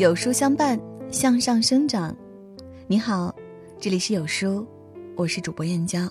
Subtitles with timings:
[0.00, 2.16] 有书相伴，向上生长。
[2.86, 3.34] 你好，
[3.78, 4.66] 这里是有书，
[5.14, 6.08] 我是主播燕娇。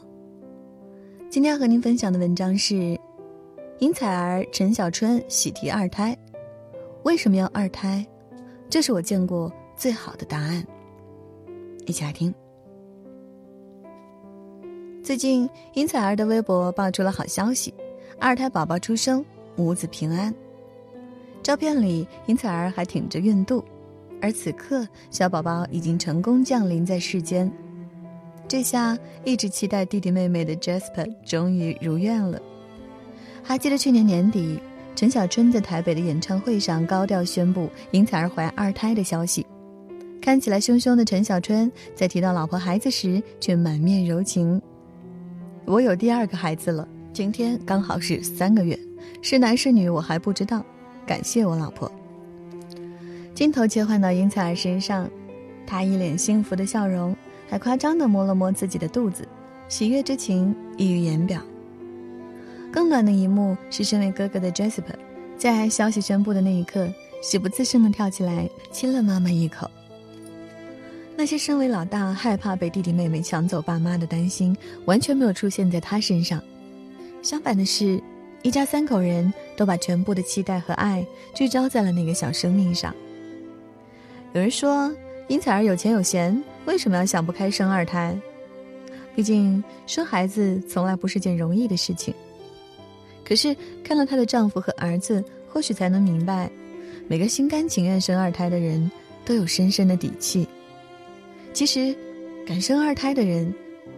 [1.28, 2.96] 今天要和您分享的文章是：
[3.80, 6.16] 尹采儿、陈小春喜提二胎，
[7.02, 8.06] 为什么要二胎？
[8.70, 10.64] 这是我见过最好的答案。
[11.88, 12.32] 一起来听。
[15.04, 17.74] 最近，尹采儿的微博爆出了好消息：
[18.20, 20.32] 二胎宝宝出生，母子平安。
[21.42, 23.66] 照片里，尹采儿还挺着孕肚，
[24.22, 27.52] 而此刻，小宝宝已经成功降临在世间。
[28.48, 32.42] 这下，一直期待弟弟妹妹的 Jasper 终于如愿了。
[33.44, 34.60] 还记得去年年底，
[34.96, 39.46] 陈小春在台北的演唱会上高调宣布因采儿怀二胎的消息，
[40.22, 44.62] 看起来凶凶的陈小春，在提到老婆孩子时，却满面柔情。
[45.66, 48.78] 我有第二个孩子了，今天刚好是三个月，
[49.22, 50.66] 是男是女我还不知道。
[51.06, 51.92] 感谢我老婆。
[53.40, 55.10] 镜头切换到尹采儿身上，
[55.66, 57.16] 她一脸幸福的笑容，
[57.50, 59.26] 还夸张的摸了摸自己的肚子，
[59.70, 61.42] 喜悦之情溢于言表。
[62.70, 64.94] 更暖的一幕是，身为哥哥的 Jasper，
[65.38, 69.72] 在消息宣布的那一刻，喜不自胜的跳起来亲了妈妈一口。
[71.16, 76.44] 那些身为老大害怕被弟弟妹妹抢走爸妈的担心，完全没有出现在他身上。
[77.22, 78.04] 相反的是。
[78.42, 82.96] 一家三口人都把全部的期待和爱聚焦在了那个小生命上。
[84.32, 84.94] 有人说，
[85.28, 88.16] 殷采儿有钱有闲，为什么要想不开生二胎？
[89.16, 92.14] 毕竟生孩子从来不是件容易的事情。
[93.26, 96.50] 可是看了她的丈夫和儿子，或许才能明白，
[97.08, 98.90] 每个心甘情愿生二胎的人
[99.26, 100.48] 都有深深的底气。
[101.52, 101.96] 其实，
[102.46, 103.52] 敢生二胎的人，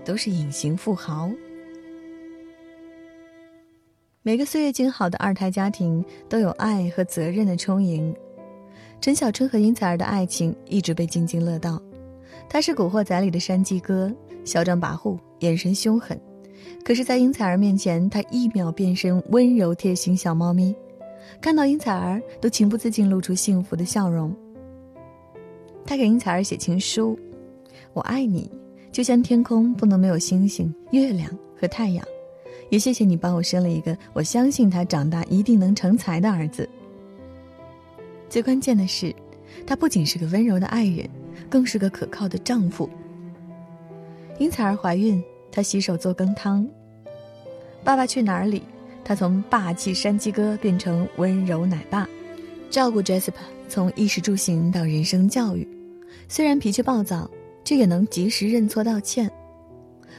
[0.05, 1.29] 都是隐形富豪。
[4.23, 8.15] 每个岁月静好的二胎家庭都有爱和责任的充盈。
[9.01, 11.81] 陈小春和殷采儿的爱情一直被津津乐道。
[12.47, 14.13] 他是《古惑仔》里的山鸡哥，
[14.45, 16.19] 嚣张跋扈，眼神凶狠。
[16.85, 20.75] 可是，在殷采儿面前，他一秒变身温柔贴心小猫咪，
[21.41, 24.31] 看到殷采儿都情不自禁露出幸福的笑容。
[25.83, 27.17] 他给殷采儿写情书
[27.93, 28.51] ：“我爱你，
[28.91, 31.27] 就像天空不能没有星星、月亮
[31.59, 32.05] 和太阳。”
[32.69, 36.69] 也谢谢你帮我生了一个我相信他长大一定能成才的儿子。
[38.31, 39.13] 最关键的是，
[39.67, 41.05] 他不仅是个温柔的爱人，
[41.49, 42.89] 更是个可靠的丈夫。
[44.39, 45.21] 因采儿怀孕，
[45.51, 46.65] 他洗手做羹汤。
[47.83, 48.63] 爸爸去哪儿里，
[49.03, 52.07] 他从霸气山鸡哥变成温柔奶爸，
[52.69, 53.33] 照顾 Jasper
[53.67, 55.67] 从衣食住行到人生教育。
[56.29, 57.29] 虽然脾气暴躁，
[57.65, 59.29] 却也能及时认错道歉。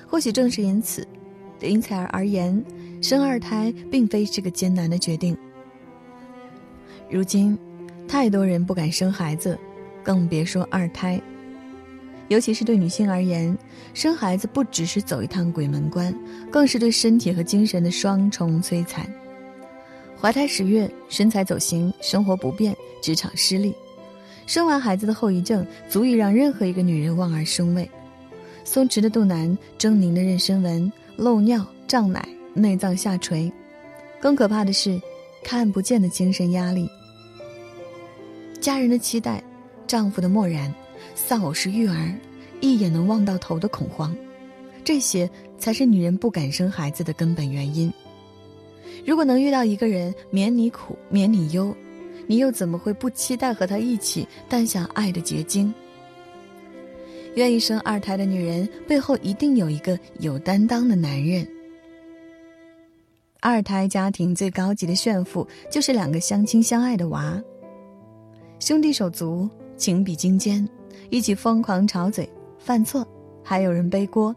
[0.07, 1.09] 或许正是因此。
[1.59, 2.63] 对殷采儿而言，
[3.01, 5.35] 生二胎并非是个艰难的决定。
[7.09, 7.59] 如今，
[8.13, 9.59] 太多人不敢生孩子，
[10.03, 11.19] 更别说二胎。
[12.29, 13.57] 尤其是对女性而言，
[13.95, 16.15] 生孩子不只是走一趟鬼门关，
[16.51, 19.11] 更是对身体和精神的双重摧残。
[20.21, 23.75] 怀胎十月，身材走形，生活不便，职场失利，
[24.47, 27.91] 生完孩子的后遗症足以让任何一个女人望而生畏：
[28.63, 30.93] 松弛的肚腩，狰狞的妊娠纹。
[31.17, 33.51] 漏尿、胀奶、内脏下垂，
[34.21, 35.01] 更可怕的是，
[35.43, 36.87] 看不见的精神压力。
[38.63, 39.43] 家人的期待，
[39.89, 40.73] 丈夫的漠然，
[41.17, 42.15] 丧偶式育儿，
[42.61, 44.17] 一眼能望到头的恐慌，
[44.85, 45.29] 这些
[45.59, 47.93] 才是女人不敢生孩子的根本原因。
[49.05, 51.75] 如果能遇到一个人免你苦、免你忧，
[52.29, 55.75] 你又怎么会不期待和他一起诞下爱的结晶？
[57.35, 61.45] 愿意生二胎的女人背后一定有一个有担当的男人。
[63.41, 67.43] 二胎家庭最高级的炫富就是两个相亲相爱的娃，
[68.63, 70.65] 兄弟手足，情比金坚，
[71.11, 72.31] 一起疯狂吵嘴，
[72.61, 73.05] 犯错
[73.43, 74.33] 还有人背锅。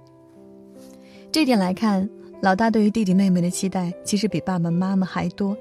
[1.32, 2.10] 这点来看，
[2.42, 5.56] 老大对于弟弟妹妹的期待其实比爸爸妈妈还多。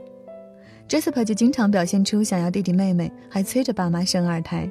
[0.89, 4.67] Jasper 就经常表现出想要弟弟妹妹，还催着爸妈生二胎。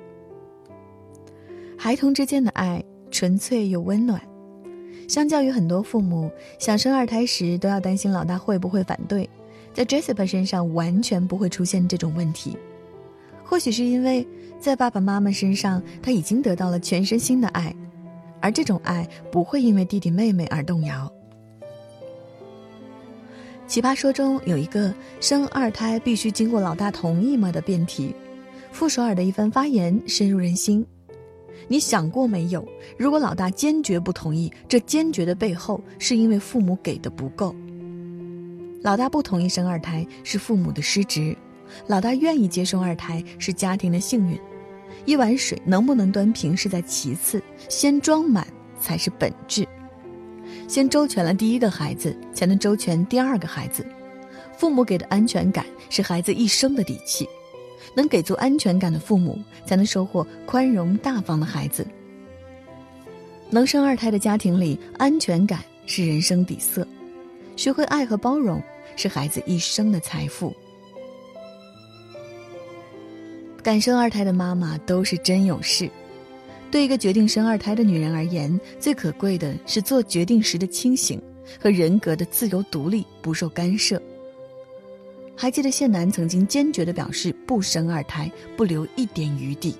[1.77, 4.19] 孩童之间的爱纯粹又温暖，
[5.07, 9.29] 相较于很多父母想生二胎时都要担心老大会不会反对，
[9.71, 12.57] 在 Jasper 身上完全不会出现这种问题。
[13.53, 14.27] 或许是因为
[14.59, 17.71] 在爸爸妈妈身上他已经得到了全身心的爱，
[18.41, 21.07] 而这种爱不会因为弟弟妹妹而动摇。
[23.67, 24.91] 奇葩说中有一个
[25.21, 28.15] 生二胎必须经过老大同意吗的辩题，
[28.71, 30.83] 傅首尔的一番发言深入人心。
[31.67, 32.67] 你想过没有？
[32.97, 37.55] 如果老大坚决不同意，这坚决的背后是因为父母给的不够。
[38.81, 41.37] 老大不同意生二胎是父母的失职，
[41.87, 44.39] 老大愿意接生二胎是家庭的幸运。
[45.05, 48.47] 一碗水能不能端平是在其次，先装满
[48.79, 49.67] 才是本质。
[50.67, 53.85] 先周全了第一个孩子，才能周全第二个孩子。
[54.55, 57.27] 父母给的安全感是孩子一生的底气，
[57.95, 61.85] 能给足安全感的父母，才能收获宽容大方的孩子。
[63.49, 66.87] 能生二胎的家庭里，安全感是人生底色，
[67.55, 68.61] 学会爱和包容
[68.95, 70.55] 是孩子一生的财富。
[73.63, 75.89] 敢生二胎的妈妈都是真勇士。
[76.69, 81.21] 对一个决定生二胎的女人而言，最可贵的是做决定时的清醒
[81.57, 84.01] 和人格的自由独立，不受干涉。
[85.35, 89.73] 还记得谢楠曾经坚决地表示不生二胎，不留一点余地，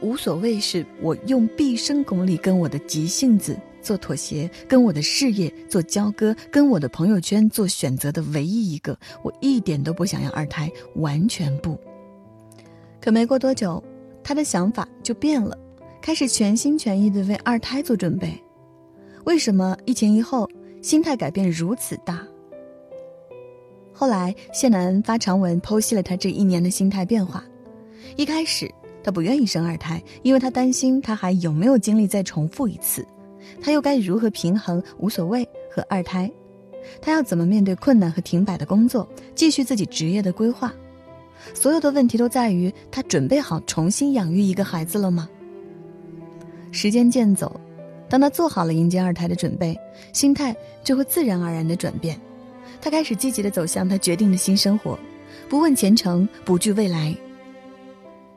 [0.00, 11.78] 无所谓是我用毕生功力跟我的急性子做妥协，跟我的事业做交割，跟我的朋友圈做选择的唯一一个，我一点都不想要二胎，完全不。
[13.02, 13.82] 可没过多久，
[14.22, 15.58] 他的想法就变了。
[16.00, 18.32] 开始全心全意的为二胎做准备，
[19.24, 20.48] 为什么一前一后
[20.80, 22.24] 心态改变如此大？
[23.92, 27.44] 后来谢楠发长文剖析了他这一年的心态变化。
[28.16, 28.68] 一开始
[29.02, 33.04] 他不愿意生二胎，因为他担心他还有没有精力再重复一次，
[33.60, 36.30] 他又该如何平衡无所谓和二胎？
[37.00, 40.72] 他要怎么面对困难和停摆的工作，继续自己职业的规划？
[41.54, 45.28] 所有的问题都在于他准备好重新养育一个孩子了吗？
[46.70, 47.60] 时间渐走，
[48.08, 49.78] 当他做好了迎接二胎的准备，
[50.12, 52.18] 心态就会自然而然的转变。
[52.80, 54.98] 他开始积极的走向他决定的新生活，
[55.48, 57.14] 不问前程，不惧未来。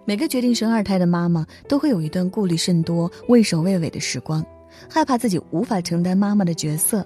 [0.03, 4.45] 每个决定生二胎的妈妈都会有一段顾虑甚多、畏首畏尾的时光，
[4.87, 7.05] 害怕自己无法承担妈妈的角色。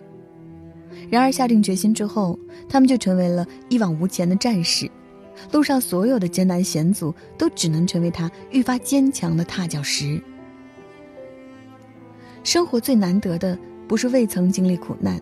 [1.10, 2.38] 然而下定决心之后，
[2.68, 4.90] 他们就成为了一往无前的战士，
[5.51, 10.21] 路上所有的艰难险阻都只能成为他愈发坚强的踏脚石。
[12.44, 13.57] 生活最难得的
[13.88, 15.21] 不是未曾经历苦难，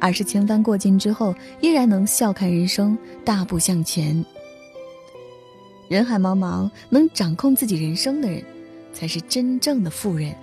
[0.00, 4.24] 而是千帆过尽之后依然能笑看人生，大步向前。
[5.88, 8.42] 人海茫茫，能掌控自己人生的人，
[8.92, 10.34] 才是真正的富人。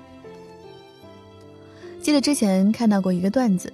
[2.01, 3.71] 记得之前看到过一个段子：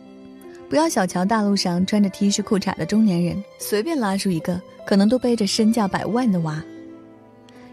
[0.74, 6.64] 不要小瞧大路上穿着 T 恤裤衩的中年人，随便拉出一个，可能都背着身价百万的娃。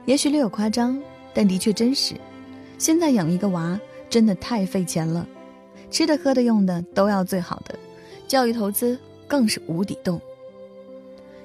[0.05, 1.01] 也许略有夸张，
[1.33, 2.15] 但的确真实。
[2.77, 3.81] 现在养一个娃。
[4.11, 5.27] 真的太费钱了，
[5.91, 7.79] 吃的、喝的、用的都要最好的，
[8.29, 10.21] 教育投资更是无底洞。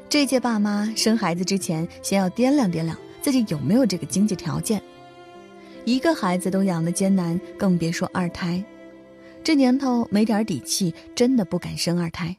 [0.09, 4.81] 这届爸妈生孩子之前，先要掂量掂量自己有没有这个经济条件。
[5.85, 8.61] 一个孩子都养得艰难，更别说二胎。
[9.45, 12.35] 这年头没点底气，真的不敢生二胎。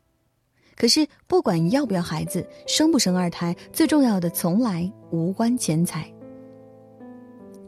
[0.75, 6.13] 可是不管要不要孩子，生不生二胎，最重要的从来无关钱财。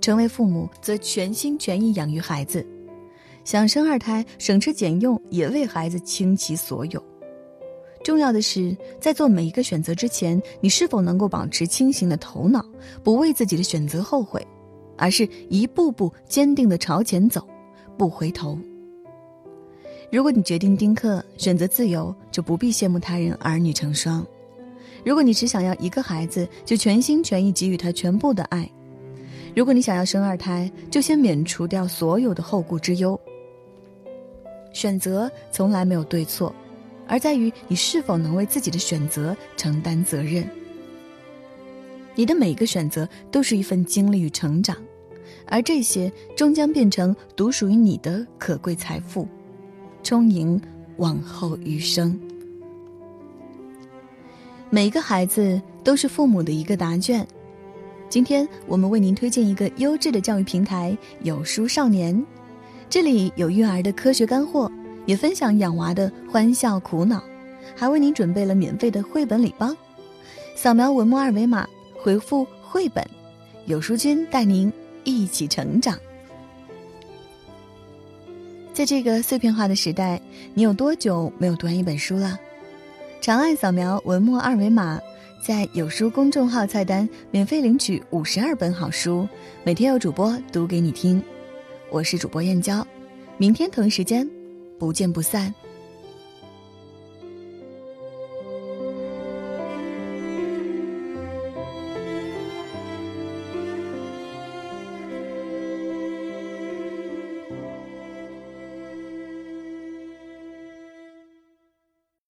[0.01, 2.67] 成为父母，则全心全意养育孩子；
[3.45, 7.01] 想生二胎，省吃俭用也为孩子倾其所有。
[8.03, 12.69] 重要的是，在做每一个选择之前，你是否能够保持清醒的头脑，
[13.05, 14.45] 不为自己的选择后悔，
[14.97, 17.47] 而是一步步坚定地朝前走，
[17.97, 18.59] 不回头。
[20.11, 24.25] 如果你决定丁克，选择自由，就不必羡慕他人儿女成双；
[25.05, 28.69] 如果你只想要一个孩子，就全心全意给予他全部的爱。
[29.55, 33.21] 如果你想要生二胎，就先免除掉所有的后顾之忧。
[34.73, 36.55] 选择从来没有对错，
[37.07, 40.49] 而在于你是否能为自己的选择承担责任。
[42.15, 44.75] 你的每一个选择都是一份经历与成长，
[45.47, 49.29] 而这些终将变成独属于你的可贵财富，
[50.09, 50.59] 充盈
[50.97, 52.19] 往后余生。
[54.71, 57.29] 每一个孩子都是父母的一个答卷。
[58.09, 62.25] 今天我们为您推荐一个优质的教育平台——有书少年，
[62.89, 64.73] 这里有育儿的科学干货，
[65.05, 67.23] 也分享养娃的欢笑苦恼，
[67.77, 69.77] 还为您准备了免费的绘本礼包。
[70.57, 73.07] 扫描文末二维码，回复“绘本”，
[73.69, 74.73] 有书君带您
[75.05, 75.99] 一起成长。
[78.79, 80.23] 在这个碎片化的时代，
[80.55, 82.39] 你有多久没有读完一本书了？
[83.21, 85.01] 长按扫描文末二维码。
[85.43, 89.29] 在有书公众号菜单免费领取五十二本好书，
[89.65, 91.21] 每天有主播读给你听。
[91.91, 92.87] 我是主播燕娇，
[93.37, 94.31] 明天同一时间
[94.79, 95.53] 不见不散。